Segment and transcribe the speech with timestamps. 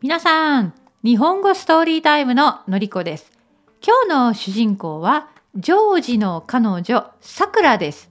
[0.00, 3.32] 皆さん、日本語ストーリータイムののりこです。
[3.84, 8.10] 今日の主人公は、ジョージの彼女、さくらです。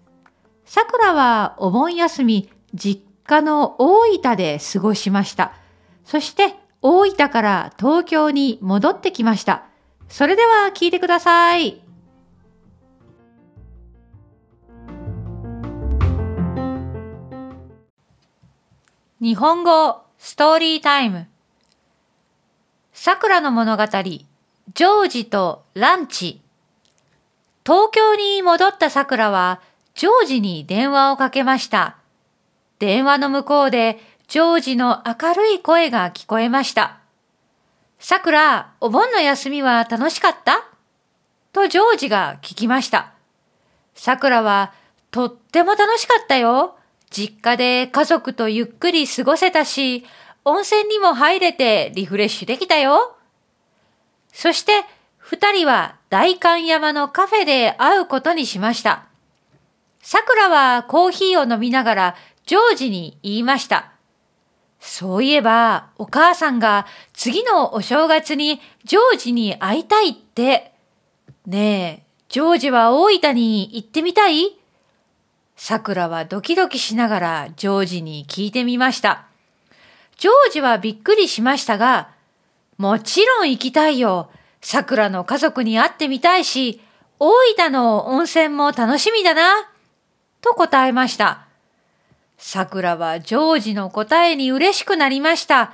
[0.65, 5.53] さくらはお盆休み、実家の大分で過ごしました。
[6.03, 9.63] そして大分から東京に戻ってきました。
[10.09, 11.86] それでは聞いてください。
[19.19, 21.25] 日本語ストーリータイム
[22.93, 26.39] さくらの物語ジョージとランチ
[27.65, 29.59] 東京に戻ったさくらは
[29.95, 31.97] ジョージに電話をかけました。
[32.77, 36.99] 電話の向こうでジョージの明るい声が聞こえました。
[37.97, 40.63] さくら、お盆の休みは楽しかった？
[41.53, 43.13] とジョージが聞きました。
[43.95, 44.73] さくらは、
[45.09, 46.77] とっても楽しかったよ。
[47.09, 50.05] 実家で家族とゆっくり過ごせたし、
[50.45, 53.17] 温泉にも入れてリフレッシュできたよ。
[54.31, 54.83] そして、
[55.17, 59.05] 二人は大観山のカフェで会うことにしました。
[60.01, 62.15] さくらはコーヒーを飲みながら
[62.45, 63.91] ジョージに言いました。
[64.79, 70.71] そういえば、お母さんが次のお正月にジョージに会いたいって。
[71.45, 74.56] ねえ、ジョージは大分に行ってみたい？
[75.59, 79.25] 桜はドキドキしながらジョージに聞いてみました。
[80.17, 82.09] ジョージはびっくりしましたが、
[82.77, 84.29] もちろん行きたいよ。
[84.61, 86.79] 桜の家族に会ってみたいし、
[87.19, 89.67] 大分の温泉も楽しみだな。
[90.41, 91.47] と答えました。
[92.37, 95.73] 桜はジョージの答えに嬉しくなりました。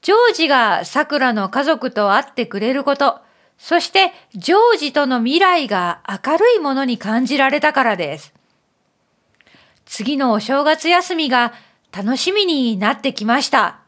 [0.00, 3.20] ジョージが桜の家族と会ってくれること、
[3.58, 8.32] そしてジョージとの未来が明るいものに感じられたからです。
[9.96, 11.52] 次のお正月休みが
[11.92, 13.83] 楽しみになってきました。